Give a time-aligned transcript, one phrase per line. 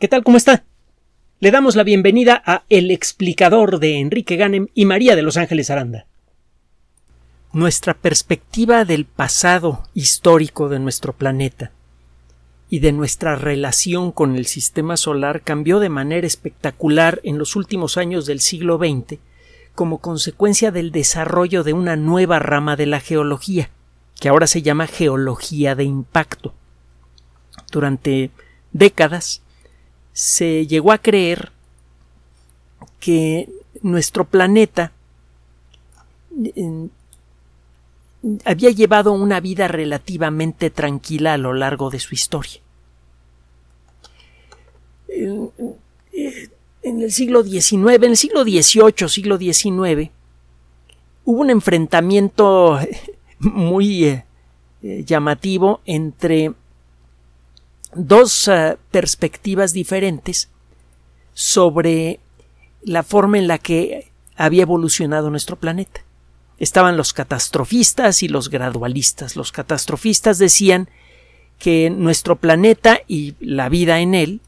[0.00, 0.24] ¿Qué tal?
[0.24, 0.64] ¿Cómo está?
[1.38, 5.70] Le damos la bienvenida a El explicador de Enrique Ganem y María de Los Ángeles
[5.70, 6.06] Aranda.
[7.52, 11.70] Nuestra perspectiva del pasado histórico de nuestro planeta
[12.68, 17.96] y de nuestra relación con el sistema solar cambió de manera espectacular en los últimos
[17.96, 19.20] años del siglo XX
[19.76, 23.70] como consecuencia del desarrollo de una nueva rama de la geología,
[24.18, 26.52] que ahora se llama geología de impacto.
[27.70, 28.32] Durante
[28.72, 29.43] décadas,
[30.14, 31.50] se llegó a creer
[33.00, 33.50] que
[33.82, 34.92] nuestro planeta
[38.44, 42.60] había llevado una vida relativamente tranquila a lo largo de su historia.
[45.08, 45.50] En,
[46.82, 50.10] el siglo XIX, en el siglo XVIII, siglo XIX,
[51.24, 52.78] hubo un enfrentamiento
[53.40, 54.24] muy eh,
[55.04, 56.52] llamativo entre
[57.96, 60.48] dos eh, perspectivas diferentes
[61.32, 62.20] sobre
[62.82, 66.02] la forma en la que había evolucionado nuestro planeta.
[66.58, 69.36] Estaban los catastrofistas y los gradualistas.
[69.36, 70.88] Los catastrofistas decían
[71.58, 74.40] que nuestro planeta y la vida en él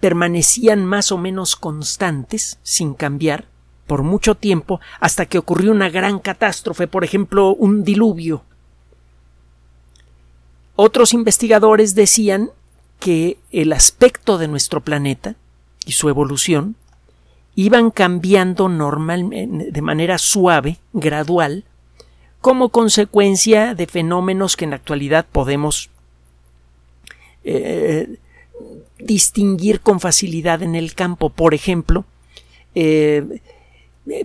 [0.00, 3.46] permanecían más o menos constantes, sin cambiar,
[3.86, 8.44] por mucho tiempo, hasta que ocurrió una gran catástrofe, por ejemplo, un diluvio,
[10.82, 12.50] otros investigadores decían
[13.00, 15.36] que el aspecto de nuestro planeta
[15.84, 16.74] y su evolución
[17.54, 21.64] iban cambiando normalmente de manera suave, gradual,
[22.40, 25.90] como consecuencia de fenómenos que en la actualidad podemos
[27.44, 28.16] eh,
[28.98, 31.28] distinguir con facilidad en el campo.
[31.28, 32.06] Por ejemplo,
[32.74, 33.42] eh,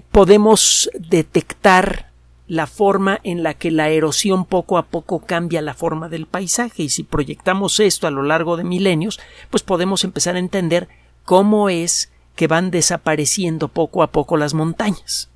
[0.09, 2.11] podemos detectar
[2.48, 6.84] la forma en la que la erosión poco a poco cambia la forma del paisaje.
[6.84, 10.88] Y si proyectamos esto a lo largo de milenios, pues podemos empezar a entender
[11.23, 15.30] cómo es que van desapareciendo poco a poco las montañas.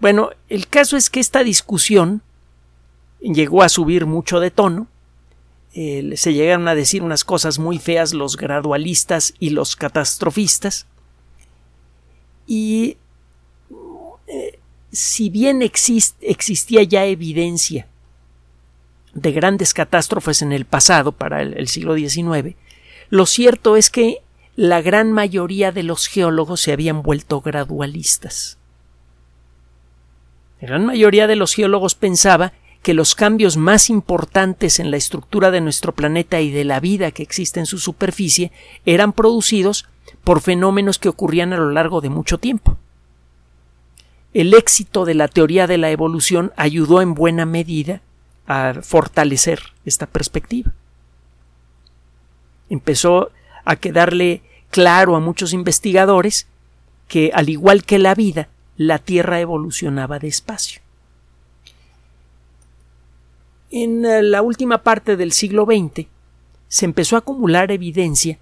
[0.00, 2.22] Bueno, el caso es que esta discusión
[3.20, 4.86] llegó a subir mucho de tono,
[5.72, 10.86] se llegaron a decir unas cosas muy feas los gradualistas y los catastrofistas,
[12.46, 12.96] y
[14.26, 14.58] eh,
[14.92, 17.86] si bien existía ya evidencia
[19.14, 22.54] de grandes catástrofes en el pasado para el, siglo XIX,
[23.10, 24.22] lo cierto es que
[24.56, 28.58] la gran mayoría de los geólogos se habían vuelto gradualistas.
[30.60, 35.50] La gran mayoría de los geólogos pensaba que los cambios más importantes en la estructura
[35.50, 38.52] de nuestro planeta y de la vida que existe en su superficie
[38.86, 39.86] eran producidos
[40.24, 42.77] por fenómenos que ocurrían a lo largo de mucho tiempo
[44.38, 48.02] el éxito de la teoría de la evolución ayudó en buena medida
[48.46, 50.72] a fortalecer esta perspectiva.
[52.70, 53.32] Empezó
[53.64, 56.46] a quedarle claro a muchos investigadores
[57.08, 60.82] que, al igual que la vida, la Tierra evolucionaba despacio.
[63.72, 66.06] En eh, la última parte del siglo XX
[66.68, 68.38] se empezó a acumular evidencia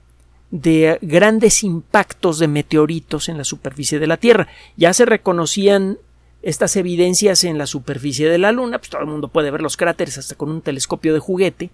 [0.51, 4.49] de grandes impactos de meteoritos en la superficie de la Tierra.
[4.77, 5.99] Ya se reconocían
[6.43, 9.77] estas evidencias en la superficie de la Luna, pues todo el mundo puede ver los
[9.77, 11.71] cráteres hasta con un telescopio de juguete.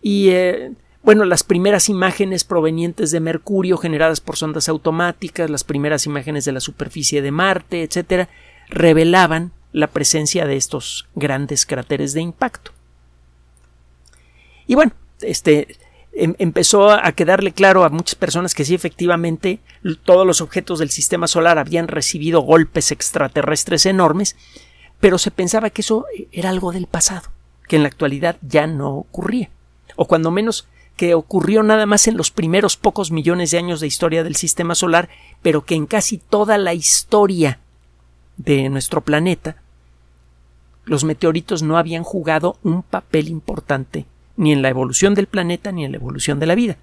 [0.00, 6.06] Y eh, bueno, las primeras imágenes provenientes de Mercurio generadas por sondas automáticas, las primeras
[6.06, 8.30] imágenes de la superficie de Marte, etcétera,
[8.68, 12.70] revelaban la presencia de estos grandes cráteres de impacto.
[14.66, 15.76] Y bueno, este
[16.16, 19.58] Em, empezó a quedarle claro a muchas personas que sí efectivamente
[20.04, 24.36] todos los objetos del sistema solar habían recibido golpes extraterrestres enormes,
[25.00, 27.30] pero se pensaba que eso era algo del pasado,
[27.66, 29.50] que en la actualidad ya no ocurría,
[29.96, 33.88] o cuando menos que ocurrió nada más en los primeros pocos millones de años de
[33.88, 35.08] historia del sistema solar,
[35.42, 37.58] pero que en casi toda la historia
[38.36, 39.56] de nuestro planeta
[40.84, 44.06] los meteoritos no habían jugado un papel importante
[44.36, 46.76] ni en la evolución del planeta ni en la evolución de la vida.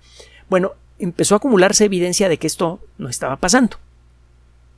[0.50, 3.78] Bueno, empezó a acumularse evidencia de que esto no estaba pasando,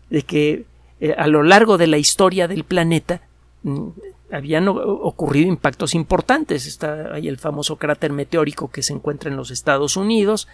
[0.09, 0.65] de que
[0.99, 3.21] eh, a lo largo de la historia del planeta
[3.63, 3.89] mm,
[4.31, 6.65] habían ocurrido impactos importantes.
[6.65, 10.47] Está ahí el famoso cráter meteórico que se encuentra en los Estados Unidos,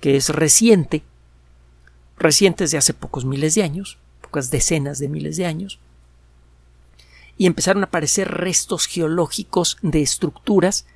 [0.00, 1.02] que es reciente,
[2.18, 5.80] reciente desde hace pocos miles de años, pocas decenas de miles de años,
[7.36, 10.86] y empezaron a aparecer restos geológicos de estructuras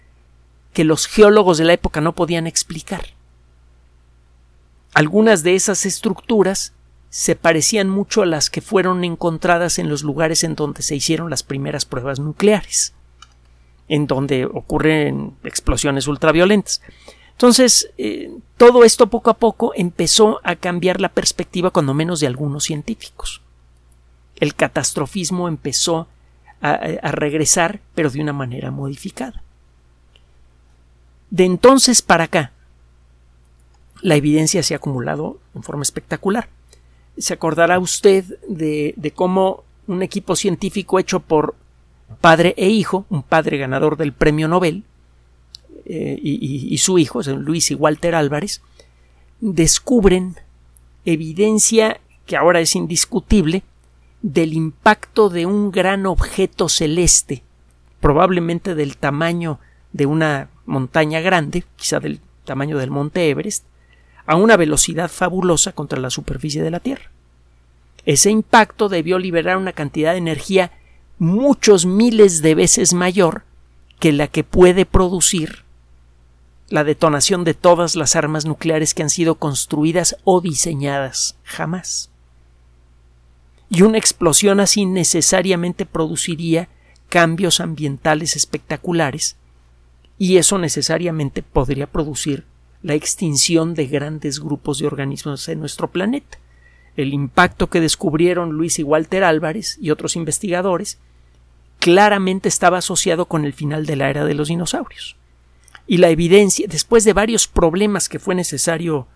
[0.73, 3.05] que los geólogos de la época no podían explicar.
[4.95, 6.73] Algunas de esas estructuras
[7.11, 11.29] se parecían mucho a las que fueron encontradas en los lugares en donde se hicieron
[11.29, 12.95] las primeras pruebas nucleares,
[13.89, 16.81] en donde ocurren explosiones ultraviolentas.
[17.33, 22.29] Entonces, eh, todo esto poco a poco empezó a cambiar la perspectiva, cuando menos de
[22.29, 23.43] algunos científicos.
[24.37, 26.07] El catastrofismo empezó
[26.61, 29.43] a, a regresar, pero de una manera modificada.
[31.31, 32.53] De entonces para acá,
[34.03, 36.49] la evidencia se ha acumulado en forma espectacular.
[37.19, 41.55] Se acordará usted de, cómo un equipo científico hecho por
[42.21, 44.85] padre e hijo, un padre ganador del premio Nobel,
[45.87, 48.63] eh, y, y, su hijo, Luis y Walter Álvarez,
[49.41, 50.37] descubren
[51.05, 53.63] evidencia que ahora es indiscutible
[54.23, 57.43] del impacto de un gran objeto celeste,
[58.01, 59.59] probablemente del tamaño
[59.93, 63.65] de una montaña grande, quizá del tamaño del monte Everest,
[64.25, 67.11] a una velocidad fabulosa contra la superficie de la Tierra.
[68.07, 70.73] Ese impacto debió liberar una cantidad de energía
[71.19, 73.43] muchos miles de veces mayor
[73.99, 75.65] que la que puede producir
[76.71, 82.11] la detonación de todas las armas nucleares que han sido construidas o diseñadas jamás.
[83.69, 86.69] Y una explosión así necesariamente produciría
[87.09, 89.37] cambios ambientales espectaculares
[90.21, 92.45] y eso necesariamente podría producir
[92.83, 96.39] la extinción de grandes grupos de organismos en nuestro planeta.
[96.95, 100.99] El impacto que descubrieron Luis y Walter Álvarez y otros investigadores
[101.79, 105.17] claramente estaba asociado con el final de la era de los dinosaurios.
[105.87, 109.07] Y la evidencia, después de varios problemas que fue necesario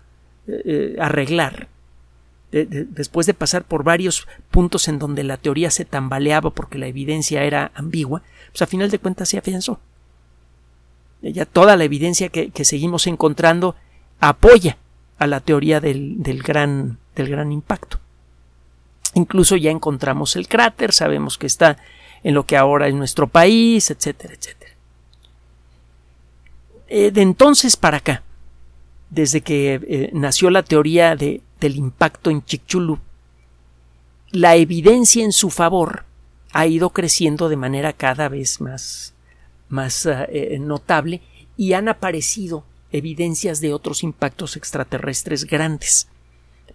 [0.47, 1.67] eh, eh, arreglar,
[2.51, 7.43] después de pasar por varios puntos en donde la teoría se tambaleaba porque la evidencia
[7.43, 9.79] era ambigua, pues a final de cuentas se afianzó
[11.21, 13.75] ya toda la evidencia que, seguimos encontrando
[14.19, 14.77] apoya
[15.17, 17.99] a la teoría del, gran, del gran impacto.
[19.13, 21.77] Incluso ya encontramos el cráter, sabemos que está
[22.23, 24.73] en lo que ahora es nuestro país, etcétera, etcétera.
[26.87, 28.23] Eh, de entonces para acá,
[29.09, 32.99] desde que eh, nació la teoría de, del impacto en Chicxulub,
[34.31, 36.05] la evidencia en su favor
[36.51, 39.14] ha ido creciendo de manera cada vez más,
[39.75, 41.21] más eh, eh, notable
[41.57, 46.07] y han aparecido evidencias de otros impactos extraterrestres grandes.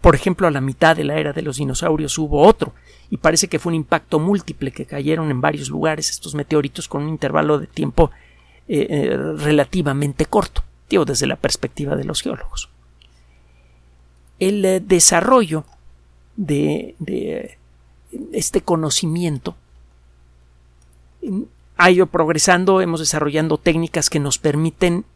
[0.00, 2.72] Por ejemplo, a la mitad de la era de los dinosaurios hubo otro,
[3.10, 7.02] y parece que fue un impacto múltiple que cayeron en varios lugares estos meteoritos con
[7.02, 8.10] un intervalo de tiempo
[8.68, 12.68] eh, relativamente corto, digo, desde la perspectiva de los geólogos.
[14.38, 15.64] El desarrollo
[16.36, 17.58] de, de
[18.32, 19.56] este conocimiento
[21.80, 25.06] ha ido progresando, hemos desarrollando técnicas que nos permiten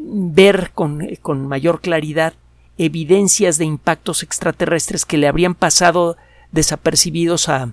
[0.00, 2.34] ver con, mayor claridad
[2.78, 6.16] evidencias de impactos extraterrestres que le habrían pasado
[6.52, 7.72] desapercibidos a,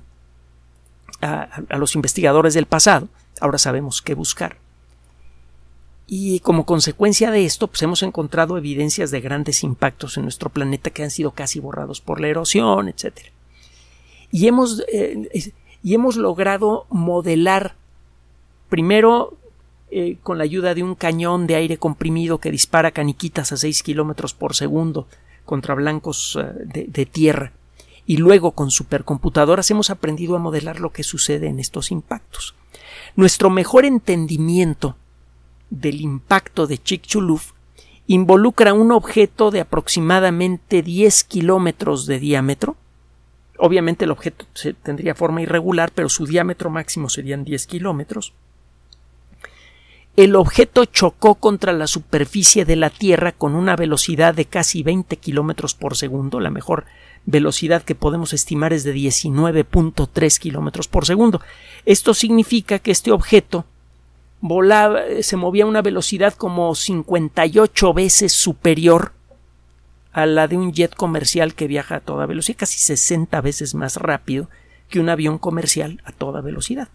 [1.21, 3.09] a, los investigadores del pasado.
[3.39, 4.57] Ahora sabemos qué buscar.
[6.07, 10.89] Y como consecuencia de esto, pues hemos encontrado evidencias de grandes impactos en nuestro planeta
[10.89, 13.19] que han sido casi borrados por la erosión, etc.
[14.31, 15.51] Y hemos, eh,
[15.83, 17.75] y hemos logrado modelar
[18.75, 19.37] Primero,
[19.89, 23.83] eh, con la ayuda de un cañón de aire comprimido que dispara caniquitas a 6
[23.83, 25.07] kilómetros por segundo
[25.45, 27.53] contra blancos eh, de, tierra.
[28.05, 32.53] Y luego con supercomputadoras hemos aprendido a modelar lo que sucede en estos impactos.
[33.15, 34.97] Nuestro mejor entendimiento
[35.69, 37.39] del impacto de Chicxulub
[38.07, 42.75] involucra un objeto de aproximadamente 10 kilómetros de diámetro.
[43.57, 44.45] Obviamente el objeto
[44.83, 48.33] tendría forma irregular, pero su diámetro máximo serían 10 kilómetros
[50.15, 55.17] el objeto chocó contra la superficie de la Tierra con una velocidad de casi 20
[55.17, 56.39] kilómetros por segundo.
[56.39, 56.85] La mejor
[57.25, 61.41] velocidad que podemos estimar es de 19.3 kilómetros por segundo.
[61.85, 63.65] Esto significa que este objeto
[64.39, 69.11] volaba, se movía a una velocidad como 58 veces superior
[70.13, 73.97] a la de un jet comercial que viaja a toda velocidad, casi 60 veces más
[73.97, 74.49] rápido
[74.87, 76.87] que un avión comercial a toda velocidad.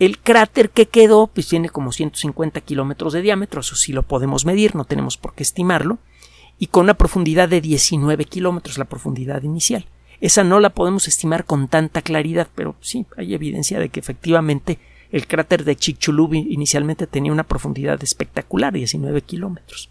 [0.00, 4.46] El cráter que quedó pues tiene como 150 kilómetros de diámetro, eso sí lo podemos
[4.46, 5.98] medir, no tenemos por qué estimarlo,
[6.58, 9.84] y con una profundidad de 19 kilómetros, la profundidad inicial.
[10.22, 14.78] Esa no la podemos estimar con tanta claridad, pero sí hay evidencia de que efectivamente
[15.12, 19.90] el cráter de Chicxulub inicialmente tenía una profundidad espectacular, 19 kilómetros.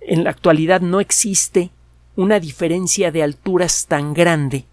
[0.00, 1.70] En la actualidad no existe
[2.14, 4.66] una diferencia de alturas tan grande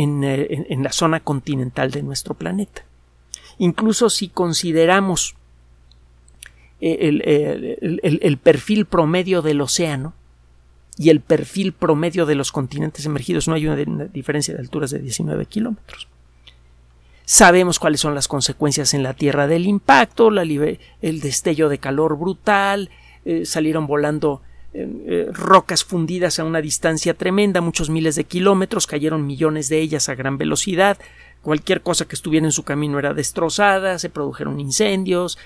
[0.00, 2.84] eh, en, la zona continental de nuestro planeta.
[3.58, 5.34] Incluso si consideramos
[6.80, 10.14] eh, el, perfil promedio del océano
[10.96, 15.00] y el perfil promedio de los continentes emergidos, no hay una, diferencia de alturas de
[15.00, 16.06] 19 kilómetros.
[17.24, 22.88] Sabemos cuáles son las consecuencias en la Tierra del impacto, el destello de calor brutal,
[23.24, 24.42] eh, salieron volando
[24.80, 30.08] eh, rocas fundidas a una distancia tremenda, muchos miles de kilómetros, cayeron millones de ellas
[30.08, 30.98] a gran velocidad,
[31.42, 35.38] cualquier cosa que estuviera en su camino era destrozada, se produjeron incendios,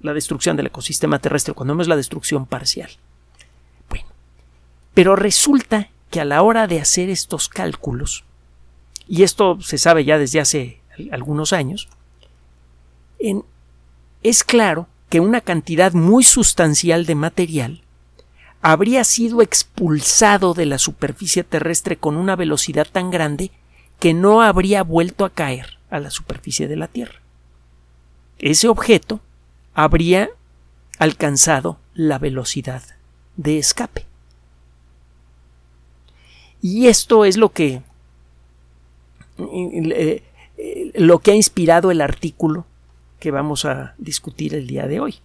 [0.00, 2.90] la destrucción del ecosistema terrestre, cuando no es la destrucción parcial.
[3.88, 4.06] Bueno,
[4.94, 8.24] pero resulta que a la hora de hacer estos cálculos,
[9.08, 10.80] y esto se sabe ya desde hace
[11.10, 11.88] algunos años,
[14.22, 17.82] es claro que una cantidad muy sustancial de material
[18.62, 23.50] habría sido expulsado de la superficie terrestre con una velocidad tan grande
[23.98, 27.20] que no habría vuelto a caer a la superficie de la Tierra.
[28.38, 29.20] Ese objeto
[29.74, 30.30] habría
[30.98, 32.82] alcanzado la velocidad
[33.36, 34.06] de escape.
[36.62, 37.82] Y esto es lo que
[39.38, 40.22] eh,
[40.94, 42.66] lo que ha inspirado el artículo
[43.18, 45.16] que vamos a discutir el día de hoy.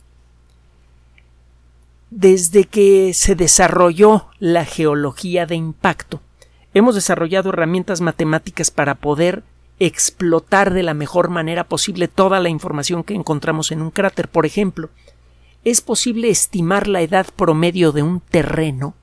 [2.09, 6.21] Desde que se desarrolló la geología de impacto,
[6.73, 9.43] hemos desarrollado herramientas matemáticas para poder
[9.79, 14.27] explotar de la mejor manera posible toda la información que encontramos en un cráter.
[14.27, 14.89] Por ejemplo,
[15.63, 18.93] es posible estimar la edad promedio de un terreno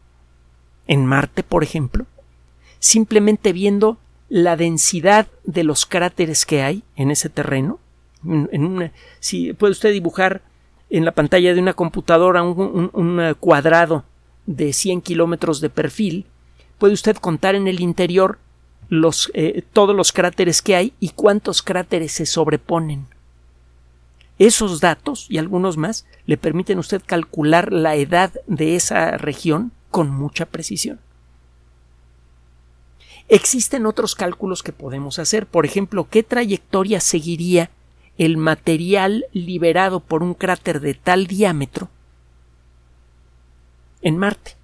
[0.86, 2.06] en Marte, por ejemplo,
[2.78, 7.80] simplemente viendo la densidad de los cráteres que hay en ese terreno.
[8.24, 10.42] En si puede usted dibujar
[10.92, 14.04] en la pantalla de una computadora un, cuadrado
[14.44, 16.26] de 100 kilómetros de perfil,
[16.78, 18.38] puede usted contar en el interior
[19.32, 23.06] eh, todos los cráteres que hay y cuántos cráteres se sobreponen.
[24.38, 29.72] Esos datos y algunos más le permiten a usted calcular la edad de esa región
[29.90, 31.00] con mucha precisión.
[33.28, 35.46] Existen otros cálculos que podemos hacer.
[35.46, 37.70] Por ejemplo, ¿qué trayectoria seguiría
[38.18, 41.88] el material liberado por un cráter de tal diámetro
[44.02, 44.56] en Marte?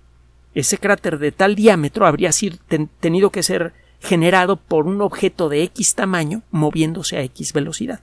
[0.54, 2.58] Ese cráter de tal diámetro habría sido,
[3.00, 8.00] tenido que ser generado por un objeto de X tamaño moviéndose a X velocidad.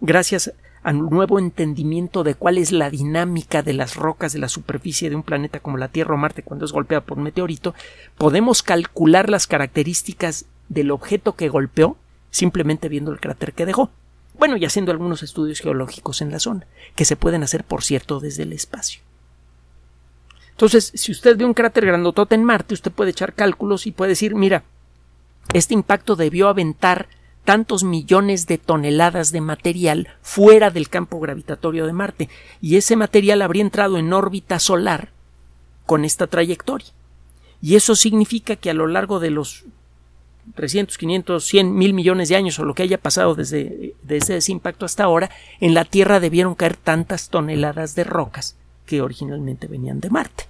[0.00, 4.48] Gracias a un nuevo entendimiento de cuál es la dinámica de las rocas de la
[4.48, 7.74] superficie de un planeta como la Tierra o Marte cuando es golpeado por un meteorito,
[8.18, 11.96] podemos calcular las características del objeto que golpeó
[12.30, 13.90] simplemente viendo el cráter que dejó.
[14.34, 18.20] Bueno, y haciendo algunos estudios geológicos en la zona, que se pueden hacer, por cierto,
[18.20, 19.00] desde el espacio.
[20.50, 24.10] Entonces, si usted ve un cráter grandotote en Marte, usted puede echar cálculos y puede
[24.10, 24.64] decir, mira,
[25.52, 27.08] este impacto debió aventar
[27.44, 32.28] tantos millones de toneladas de material fuera del campo gravitatorio de Marte,
[32.60, 35.10] y ese material habría entrado en órbita solar
[35.86, 36.88] con esta trayectoria.
[37.60, 39.64] Y eso significa que a lo largo de los
[40.54, 44.84] 300, 500, 100 mil millones de años o lo que haya pasado desde, ese impacto
[44.84, 50.10] hasta ahora, en la Tierra debieron caer tantas toneladas de rocas que originalmente venían de
[50.10, 50.48] Marte.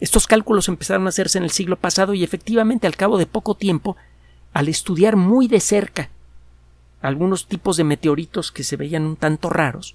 [0.00, 3.54] Estos cálculos empezaron a hacerse en el siglo pasado y efectivamente al cabo de poco
[3.54, 3.96] tiempo
[4.52, 6.10] al estudiar muy de cerca
[7.02, 9.94] algunos tipos de meteoritos que se veían un tanto raros,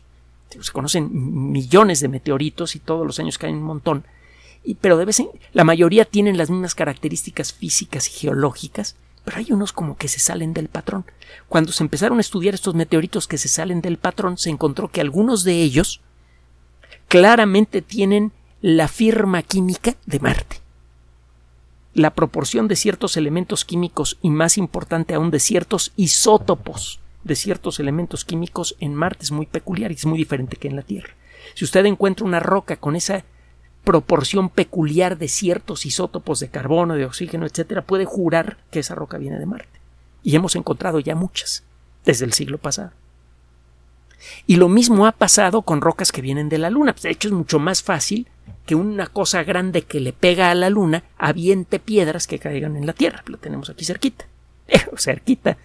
[0.50, 1.09] se conocen
[1.51, 4.05] millones de meteoritos y todos los años caen un montón,
[4.74, 9.95] pero de la mayoría tienen las mismas características físicas y geológicas, pero hay unos como
[9.95, 11.05] que se salen del patrón.
[11.48, 15.01] Cuando se empezaron a estudiar estos meteoritos que se salen del patrón, se encontró que
[15.01, 16.01] algunos de ellos
[17.07, 18.31] claramente tienen
[18.62, 20.65] la firma química de Marte
[21.95, 27.79] la proporción de ciertos elementos químicos y más importante aún de ciertos isótopos de ciertos
[27.79, 31.15] elementos químicos en Marte es muy peculiar y es muy diferente que en la Tierra.
[31.55, 33.25] Si usted encuentra una roca con esa
[33.86, 39.18] proporción peculiar de ciertos isótopos de carbono, de oxígeno, etcétera, puede jurar que esa roca
[39.18, 39.80] viene de Marte.
[40.24, 41.63] Y hemos encontrado ya muchas
[42.04, 42.92] desde el siglo pasado.
[44.48, 46.96] Y lo mismo ha pasado con rocas que vienen de la Luna.
[47.01, 48.27] De hecho, es mucho más fácil
[48.65, 52.86] que una cosa grande que le pega a la Luna aviente piedras que caigan en
[52.86, 53.24] la Tierra.
[53.27, 54.25] Lo tenemos aquí cerquita.
[54.98, 55.58] cerquita.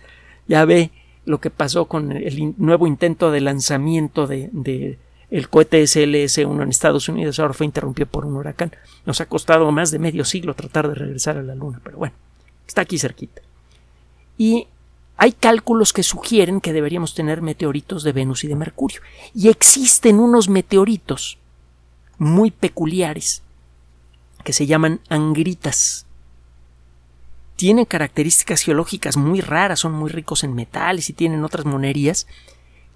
[0.46, 0.90] Ya ve
[1.24, 4.98] lo que pasó con el nuevo intento de lanzamiento de,
[5.30, 7.38] el cohete SLS-1 en Estados Unidos.
[7.38, 8.72] Ahora fue interrumpido por un huracán.
[9.06, 12.14] Nos ha costado más de medio siglo tratar de regresar a la Luna, pero bueno,
[12.66, 13.42] está aquí cerquita.
[14.36, 14.66] Y
[15.16, 19.00] hay cálculos que sugieren que deberíamos tener meteoritos de Venus y de Mercurio.
[19.34, 21.38] Y existen unos meteoritos
[22.18, 23.42] muy peculiares
[24.42, 26.06] que se llaman angritas.
[27.56, 32.26] Tienen características geológicas muy raras, son muy ricos en metales y tienen otras monerías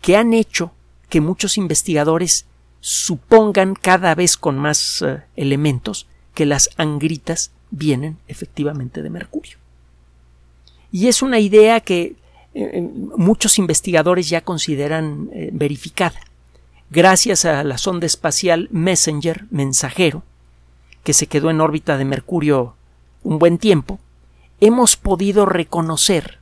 [0.01, 0.73] que han hecho
[1.15, 2.45] que muchos investigadores
[2.81, 9.59] supongan cada vez con más eh, elementos que las angritas vienen efectivamente de Mercurio.
[10.91, 12.17] Y es una idea que
[12.55, 12.81] eh,
[13.17, 16.19] muchos investigadores ya consideran eh, verificada.
[16.91, 20.25] Gracias a la sonda espacial Messenger, mensajero,
[21.05, 22.75] que se quedó en órbita de Mercurio
[23.23, 24.01] un buen tiempo,
[24.59, 26.41] hemos podido reconocer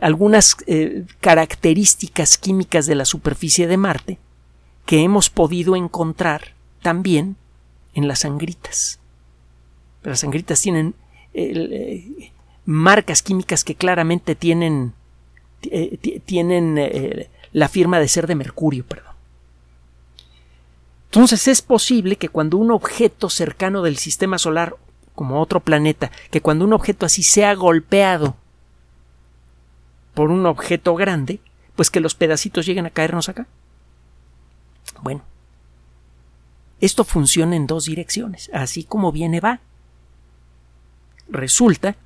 [0.00, 0.56] algunas
[1.20, 4.18] características químicas de la superficie de Marte
[4.86, 7.36] que hemos podido encontrar también
[7.94, 9.00] en las sangritas.
[10.02, 10.94] Las sangritas tienen
[11.32, 12.32] eh,
[12.66, 14.92] marcas químicas que claramente tienen,
[15.62, 19.14] eh, tienen eh, la firma de ser de mercurio, perdón.
[21.06, 24.76] Entonces es posible que cuando un objeto cercano del sistema solar,
[25.14, 28.36] como otro planeta, que cuando un objeto así sea golpeado
[30.14, 31.40] por un objeto grande,
[31.76, 33.46] pues que los pedacitos lleguen a caernos acá.
[35.02, 35.22] Bueno,
[36.80, 39.60] esto funciona en dos direcciones, así como viene va.
[41.28, 41.96] Resulta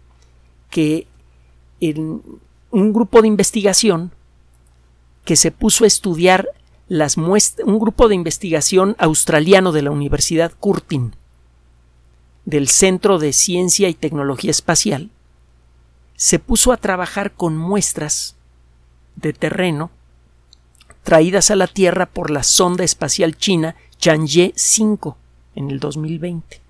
[0.71, 1.07] que
[1.81, 2.23] en
[2.71, 4.13] un grupo de investigación
[5.25, 6.49] que se puso a estudiar
[6.89, 11.15] las muestras, un grupo de investigación australiano de la Universidad Curtin,
[12.45, 15.11] del Centro de Ciencia y Tecnología Espacial,
[16.19, 18.35] se puso a trabajar con muestras
[19.15, 19.93] de terreno
[21.05, 25.17] traídas a la Tierra por la sonda espacial china Chang'e 5
[25.55, 26.61] en el 2020.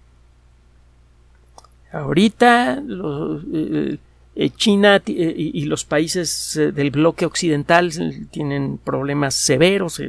[1.92, 3.98] Ahorita eh,
[4.36, 7.90] eh, China eh, y los países del bloque occidental
[8.30, 10.02] tienen problemas severos,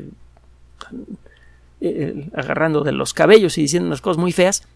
[2.35, 4.67] agarrando de los cabellos y diciendo unas cosas muy feas,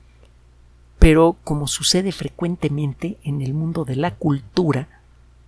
[1.00, 5.02] pero como sucede frecuentemente en el mundo de la cultura,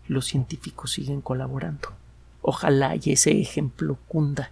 [0.08, 1.90] los científicos siguen colaborando.
[2.42, 4.52] Ojalá y ese ejemplo cunda,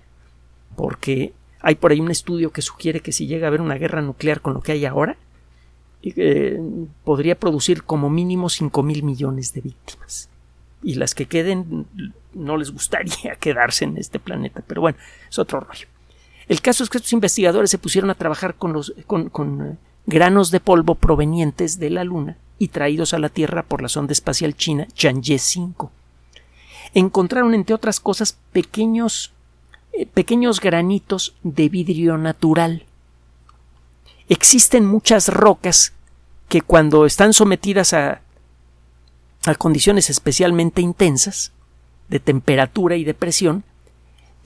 [0.75, 4.01] porque hay por ahí un estudio que sugiere que si llega a haber una guerra
[4.01, 5.17] nuclear con lo que hay ahora,
[6.03, 6.59] eh,
[7.05, 10.29] podría producir como mínimo 5 mil millones de víctimas.
[10.81, 11.87] Y las que queden
[12.33, 14.97] no les gustaría quedarse en este planeta, pero bueno,
[15.29, 15.87] es otro rollo.
[16.49, 20.51] El caso es que estos investigadores se pusieron a trabajar con, los, con, eh, granos
[20.51, 24.55] de polvo provenientes de la Luna y traídos a la Tierra por la sonda espacial
[24.55, 25.91] china Chang'e 5
[26.93, 29.33] encontraron, entre otras cosas, pequeños,
[29.93, 32.85] eh, pequeños granitos de vidrio natural.
[34.29, 35.93] Existen muchas rocas
[36.49, 38.21] que cuando están sometidas a,
[39.45, 41.51] a condiciones especialmente intensas,
[42.09, 43.63] de temperatura y de presión,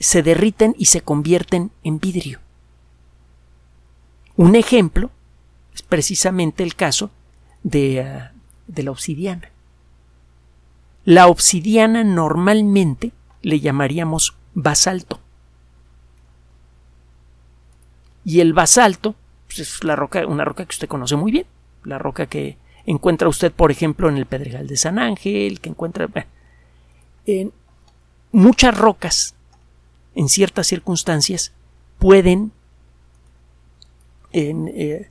[0.00, 2.40] se derriten y se convierten en vidrio.
[4.36, 5.10] Un ejemplo
[5.78, 7.10] es precisamente el caso
[7.62, 8.32] de, ah,
[8.66, 9.52] de la obsidiana.
[11.04, 13.12] La obsidiana normalmente
[13.42, 15.20] le llamaríamos basalto.
[18.24, 19.14] Y el basalto
[19.46, 21.46] pues, es la roca, una roca que usted conoce muy bien,
[21.84, 26.08] la roca que encuentra usted, por ejemplo, en el Pedregal de San Ángel, que encuentra
[27.24, 27.52] en
[28.32, 29.36] muchas rocas,
[30.16, 31.52] en ciertas circunstancias,
[31.98, 32.50] pueden
[34.32, 35.08] eh,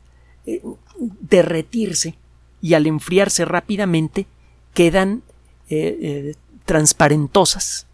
[1.19, 2.15] derretirse
[2.61, 4.25] y al enfriarse rápidamente
[4.73, 5.23] quedan
[5.69, 7.87] eh, eh, transparentosas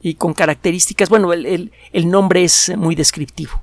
[0.00, 3.60] y con características, bueno, el, el nombre es muy descriptivo,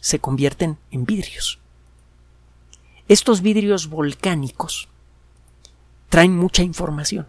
[0.00, 1.60] se convierten en vidrios.
[3.08, 4.88] Estos vidrios volcánicos
[6.08, 7.26] traen mucha información.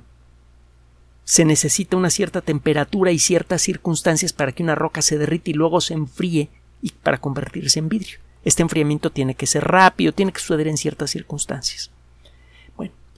[1.23, 5.53] Se necesita una cierta temperatura y ciertas circunstancias para que una roca se derrite y
[5.53, 6.49] luego se enfríe
[6.81, 8.19] y para convertirse en vidrio.
[8.43, 11.91] Este enfriamiento tiene que ser rápido, tiene que suceder en ciertas circunstancias.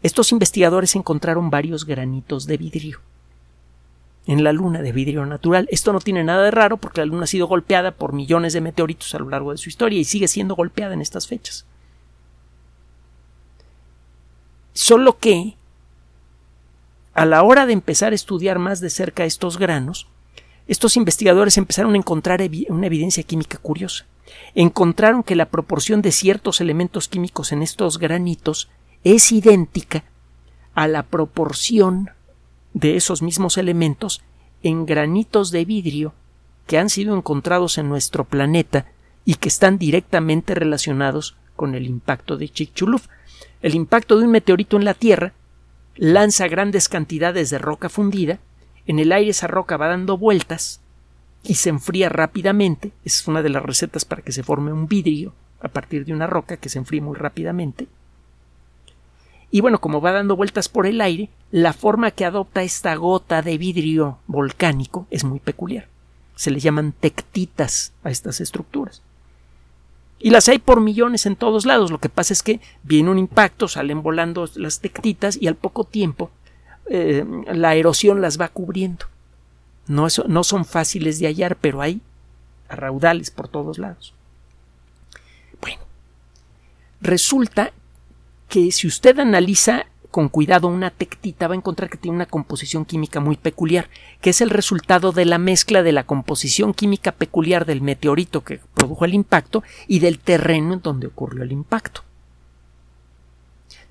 [0.02, 3.02] Estos investigadores encontraron varios granitos de vidrio
[4.28, 5.68] en la Luna de vidrio natural.
[5.72, 8.62] Esto no tiene nada de raro porque la Luna ha sido golpeada por millones de
[8.62, 11.66] meteoritos a lo largo de su historia y sigue siendo golpeada en estas fechas.
[14.74, 15.56] Solo que,
[17.14, 20.08] a la hora de empezar a estudiar más de cerca estos granos,
[20.70, 24.06] estos investigadores empezaron a encontrar una evidencia química curiosa.
[24.54, 28.70] Encontraron que la proporción de ciertos elementos químicos en estos granitos
[29.04, 30.04] es idéntica
[30.76, 32.12] a la proporción
[32.76, 34.22] de esos mismos elementos
[34.62, 36.14] en granitos de vidrio
[36.68, 38.86] que han sido encontrados en nuestro planeta
[39.26, 43.02] y que están directamente relacionados con el impacto de Chicxulub.
[43.64, 45.34] El impacto de un meteorito en la Tierra
[45.96, 48.38] lanza grandes cantidades de roca fundida,
[48.90, 50.82] en el aire esa roca va dando vueltas
[51.44, 55.34] y se enfría rápidamente, es una de las recetas para que se forme un vidrio
[55.62, 57.88] a partir de una roca que se enfríe muy rápidamente,
[59.52, 63.42] y bueno, como va dando vueltas por el aire, la forma que adopta esta gota
[63.42, 65.88] de vidrio volcánico es muy peculiar.
[66.36, 69.02] Se le llaman tectitas a estas estructuras.
[70.20, 71.92] Y las hay por millones en todos lados.
[71.92, 75.84] Lo que pasa es que viene un impacto, salen volando las tectitas y al poco
[75.84, 76.30] tiempo
[76.90, 79.06] eh, la erosión las va cubriendo.
[79.88, 82.02] No, son fáciles de hallar, pero hay
[82.70, 84.14] raudales por todos lados.
[85.60, 85.82] Bueno,
[87.02, 87.72] resulta
[88.48, 92.86] que si usted analiza con cuidado una tectita va a encontrar que tiene una composición
[92.86, 93.90] química muy peculiar,
[94.22, 98.60] que es el resultado de la mezcla de la composición química peculiar del meteorito que
[98.76, 102.04] produjo el impacto y del terreno en donde ocurrió el impacto.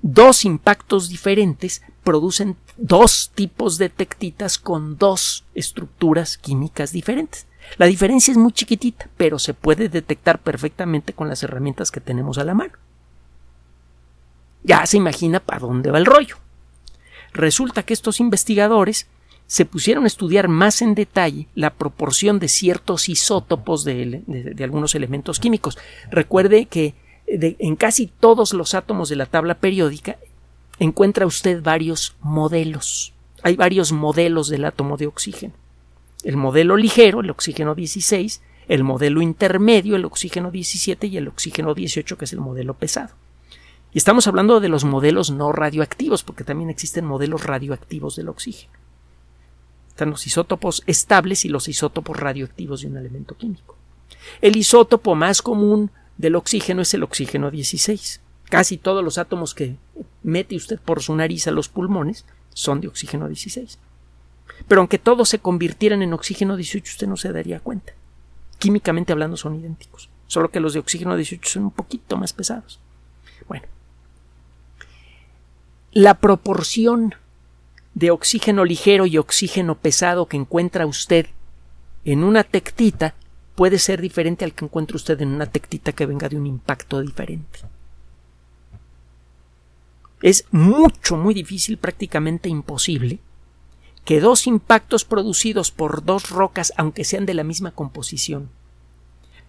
[0.01, 7.47] Dos impactos diferentes producen dos tipos de tectitas con dos estructuras químicas diferentes.
[7.77, 12.37] La diferencia es muy chiquitita, pero se puede detectar perfectamente con las herramientas que tenemos
[12.37, 12.73] a la mano.
[14.63, 16.37] Ya se imagina para dónde va el rollo.
[17.33, 19.07] Resulta que estos investigadores
[19.49, 25.39] se pusieron a estudiar más en detalle la proporción de ciertos isótopos de, algunos elementos
[25.39, 25.77] químicos.
[26.11, 26.93] Recuerde que
[27.29, 30.17] en casi todos los átomos de la tabla periódica
[30.79, 33.13] encuentra usted varios modelos.
[33.43, 35.53] Hay varios modelos del átomo de oxígeno.
[36.23, 41.73] El modelo ligero, el oxígeno 16, el modelo intermedio, el oxígeno 17 y el oxígeno
[41.73, 43.15] 18, que es el modelo pesado.
[43.93, 48.73] Y estamos hablando de los modelos no radioactivos, porque también existen modelos radioactivos del oxígeno.
[49.89, 53.75] Están los isótopos estables y los isótopos radioactivos de un elemento químico.
[54.41, 58.21] El isótopo más común del oxígeno es el oxígeno 16.
[58.49, 59.77] Casi todos los átomos que
[60.21, 63.79] mete usted por su nariz a los pulmones son de oxígeno 16.
[64.67, 67.93] Pero aunque todos se convirtieran en oxígeno 18, usted no se daría cuenta.
[68.57, 72.81] Químicamente hablando son idénticos, solo que los de oxígeno 18 son un poquito más pesados.
[73.47, 73.65] Bueno,
[75.93, 77.15] la proporción
[77.93, 81.27] de oxígeno ligero y oxígeno pesado que encuentra usted
[82.03, 83.15] en una tectita
[83.59, 87.01] puede ser diferente al que encuentra usted en una tectita que venga de un impacto
[87.01, 87.59] diferente.
[90.21, 93.19] Es mucho, muy difícil, prácticamente imposible,
[94.05, 98.47] que dos impactos producidos por dos rocas, aunque sean de la misma composición,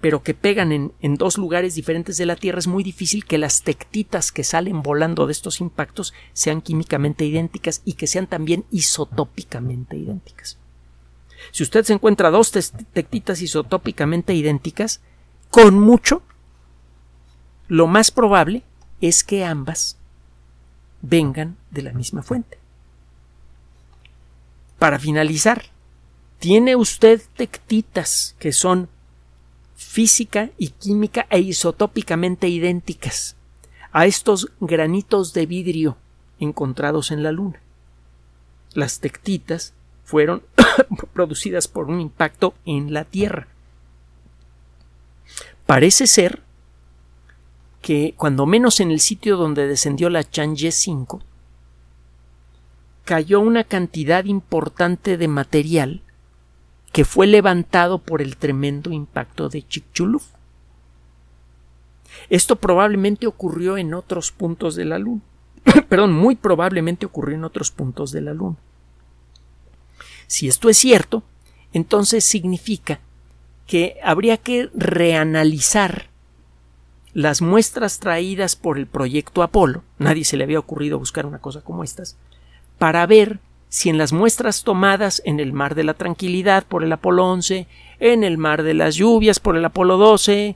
[0.00, 3.62] pero que pegan en, dos lugares diferentes de la Tierra, es muy difícil que las
[3.62, 9.96] tectitas que salen volando de estos impactos sean químicamente idénticas y que sean también isotópicamente
[9.96, 10.58] idénticas.
[11.50, 15.00] Si usted se encuentra dos tectitas isotópicamente idénticas,
[15.50, 16.22] con mucho,
[17.68, 18.62] lo más probable
[19.00, 19.96] es que ambas
[21.02, 22.58] vengan de la misma fuente.
[24.78, 25.64] Para finalizar,
[26.38, 28.88] tiene usted tectitas que son
[29.76, 33.36] física y química e isotópicamente idénticas
[33.92, 35.96] a estos granitos de vidrio
[36.38, 37.60] encontrados en la Luna.
[38.72, 39.74] Las tectitas
[40.10, 40.42] fueron
[41.12, 43.46] producidas por un impacto en la Tierra.
[45.66, 46.42] Parece ser
[47.80, 51.20] que, cuando menos en el sitio donde descendió la Chang'e 5,
[53.04, 56.02] cayó una cantidad importante de material
[56.90, 60.22] que fue levantado por el tremendo impacto de Chicxulub.
[62.30, 65.22] Esto probablemente ocurrió en otros puntos de la Luna.
[65.88, 68.56] Perdón, muy probablemente ocurrió en otros puntos de la Luna.
[70.30, 71.24] Si esto es cierto,
[71.72, 73.00] entonces significa
[73.66, 76.06] que habría que reanalizar
[77.14, 81.62] las muestras traídas por el proyecto Apolo, nadie se le había ocurrido buscar una cosa
[81.62, 82.16] como estas,
[82.78, 86.92] para ver si en las muestras tomadas en el mar de la tranquilidad por el
[86.92, 87.66] Apolo 11,
[87.98, 90.54] en el mar de las lluvias por el Apolo 12,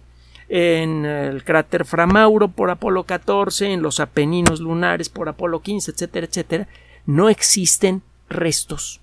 [0.50, 6.28] en el cráter Framauro por Apolo 14, en los Apeninos lunares por Apolo 15, etcétera,
[6.28, 6.68] etcétera,
[7.06, 9.00] no existen restos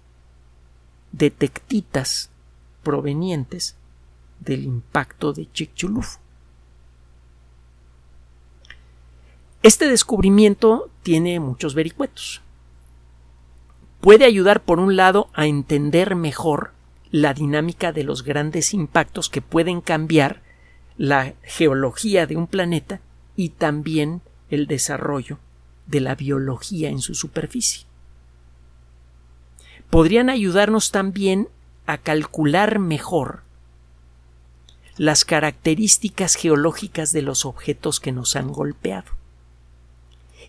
[1.11, 2.29] de tectitas
[2.83, 3.75] provenientes
[4.39, 6.05] del impacto de Chicxulub.
[9.63, 12.41] Este descubrimiento tiene muchos vericuetos
[14.01, 16.71] puede ayudar por un lado a entender mejor
[17.11, 20.41] la dinámica de los grandes impactos que pueden cambiar
[20.97, 22.99] la geología de un planeta
[23.35, 25.37] y también el desarrollo
[25.85, 27.85] de la biología en su superficie.
[29.91, 31.47] Podrían ayudarnos también
[31.85, 33.43] a calcular mejor
[34.97, 39.11] las características geológicas de los objetos que nos han golpeado.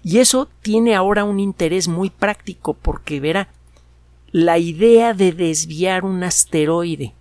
[0.03, 3.49] Y eso tiene ahora un interés muy práctico porque verá
[4.31, 7.13] la idea de desviar un asteroide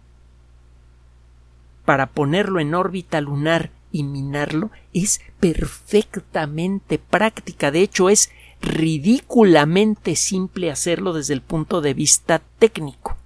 [1.85, 7.71] para ponerlo en órbita lunar y minarlo es perfectamente práctica.
[7.71, 8.31] De hecho, es
[8.61, 13.17] ridículamente simple hacerlo desde el punto de vista técnico.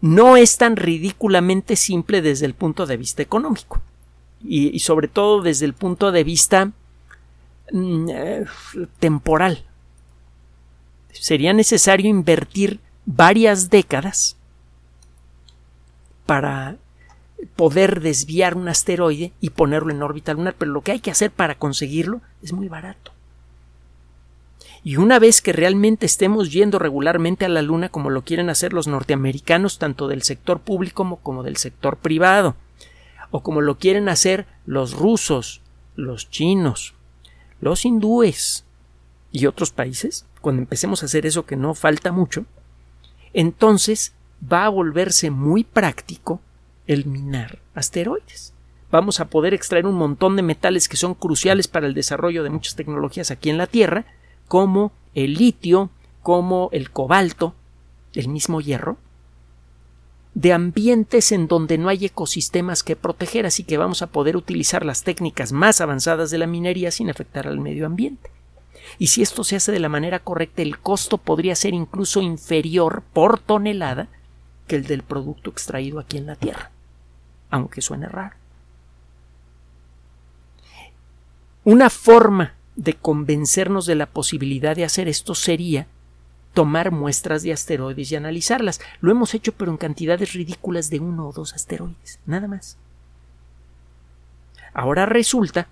[0.00, 3.80] No es tan ridículamente simple desde el punto de vista económico.
[4.42, 6.72] y, sobre todo desde el punto de vista
[7.72, 8.46] mm, eh,
[8.98, 9.64] temporal.
[11.12, 14.36] Sería necesario invertir varias décadas
[16.24, 16.78] para
[17.56, 21.30] poder desviar un asteroide y ponerlo en órbita lunar, pero lo que hay que hacer
[21.30, 23.12] para conseguirlo es muy barato.
[24.82, 28.72] Y una vez que realmente estemos yendo regularmente a la Luna como lo quieren hacer
[28.72, 32.56] los norteamericanos, tanto del sector público como del sector privado,
[33.30, 35.60] o como lo quieren hacer los rusos,
[35.96, 36.94] los chinos,
[37.60, 38.64] los hindúes
[39.32, 42.46] y otros países, cuando empecemos a hacer eso que no falta mucho,
[43.32, 44.14] entonces
[44.50, 46.40] va a volverse muy práctico
[46.86, 48.54] el minar asteroides.
[48.90, 52.50] Vamos a poder extraer un montón de metales que son cruciales para el desarrollo de
[52.50, 54.06] muchas tecnologías aquí en la Tierra,
[54.50, 55.90] como el litio,
[56.24, 57.54] como el cobalto,
[58.14, 58.96] el mismo hierro,
[60.34, 64.84] de ambientes en donde no hay ecosistemas que proteger, así que vamos a poder utilizar
[64.84, 68.28] las técnicas más avanzadas de la minería sin afectar al medio ambiente.
[68.98, 73.04] Y si esto se hace de la manera correcta, el costo podría ser incluso inferior
[73.12, 74.08] por tonelada
[74.66, 76.72] que el del producto extraído aquí en la Tierra,
[77.50, 78.34] aunque suene raro.
[81.62, 85.86] Una forma de convencernos de la posibilidad de hacer esto sería
[86.54, 88.80] tomar muestras de asteroides y analizarlas.
[89.00, 92.76] Lo hemos hecho pero en cantidades ridículas de uno o dos asteroides, nada más.
[94.72, 95.68] Ahora resulta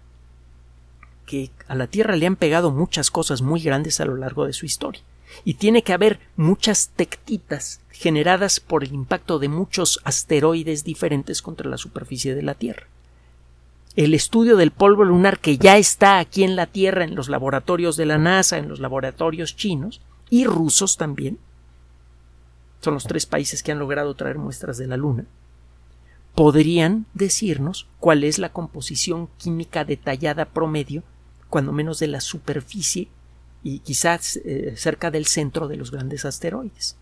[1.27, 4.53] que a la Tierra le han pegado muchas cosas muy grandes a lo largo de
[4.53, 5.03] su historia.
[5.45, 11.69] Y tiene que haber muchas tectitas generadas por el impacto de muchos asteroides diferentes contra
[11.69, 12.87] la superficie de la Tierra.
[13.99, 17.97] El estudio del polvo lunar que ya está aquí en la Tierra en los laboratorios
[17.97, 21.41] de la NASA, en los laboratorios chinos, y rusos también,
[22.81, 25.25] son los tres países que han logrado traer muestras de la Luna,
[26.37, 31.03] podrían decirnos cuál es la composición química detallada promedio,
[31.51, 33.09] cuando menos de la superficie
[33.65, 36.97] y quizás eh, cerca del centro de los grandes asteroides.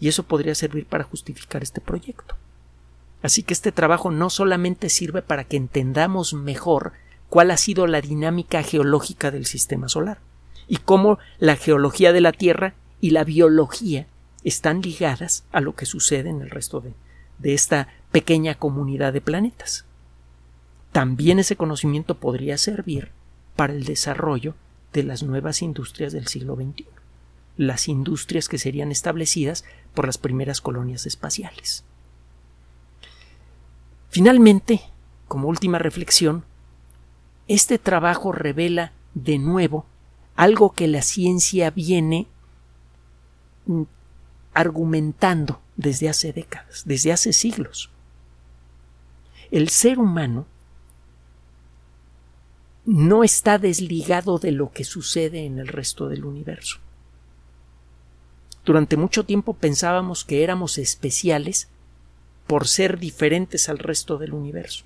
[0.00, 2.34] Y eso podría servir para justificar este proyecto.
[3.22, 6.92] Así que este trabajo no solamente sirve para que entendamos mejor
[7.28, 10.18] cuál ha sido la dinámica geológica del sistema solar,
[10.66, 14.06] y cómo la geología de la Tierra y la biología
[14.44, 16.94] están ligadas a lo que sucede en el resto de,
[17.38, 19.84] de esta pequeña comunidad de planetas.
[20.92, 23.10] También ese conocimiento podría servir
[23.56, 24.54] para el desarrollo
[24.92, 26.86] de las nuevas industrias del siglo XXI,
[27.56, 31.84] las industrias que serían establecidas por las primeras colonias espaciales.
[34.08, 34.82] Finalmente,
[35.26, 36.44] como última reflexión,
[37.46, 39.86] este trabajo revela de nuevo
[40.36, 42.26] algo que la ciencia viene
[43.66, 43.82] mm,
[44.54, 47.90] argumentando desde hace décadas, desde hace siglos.
[49.50, 50.46] El ser humano
[52.84, 56.78] no está desligado de lo que sucede en el resto del universo.
[58.64, 61.68] Durante mucho tiempo pensábamos que éramos especiales
[62.48, 64.84] por ser diferentes al resto del universo,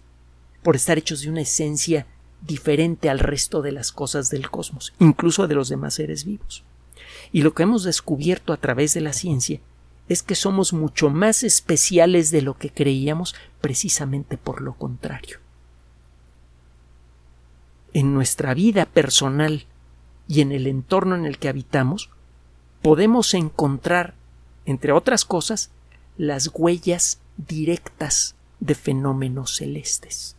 [0.63, 2.07] por estar hechos de una esencia
[2.43, 6.65] diferente al resto de las cosas del cosmos, incluso de los demás seres vivos.
[7.31, 9.61] Y lo que hemos descubierto a través de la ciencia
[10.09, 15.39] es que somos mucho más especiales de lo que creíamos precisamente por lo contrario.
[17.95, 19.67] En nuestra vida personal
[20.27, 22.11] y en el entorno en el que habitamos,
[22.83, 24.15] podemos encontrar,
[24.67, 25.71] entre otras cosas,
[26.17, 30.37] las huellas directas de fenómenos celestes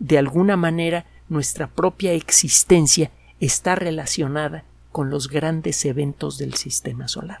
[0.00, 7.38] de alguna manera nuestra propia existencia está relacionada con los grandes eventos del sistema solar.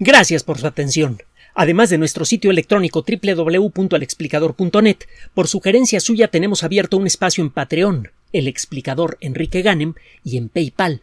[0.00, 1.22] Gracias por su atención.
[1.54, 4.96] Además de nuestro sitio electrónico www.alexplicador.net,
[5.32, 10.50] por sugerencia suya tenemos abierto un espacio en Patreon, el explicador Enrique Ganem, y en
[10.50, 11.02] PayPal,